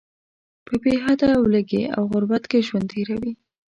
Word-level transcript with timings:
په 0.65 0.73
بې 0.81 0.93
حده 1.03 1.29
ولږې 1.43 1.83
او 1.95 2.03
غربت 2.11 2.43
کې 2.51 2.65
ژوند 2.67 2.87
تیروي. 2.91 3.33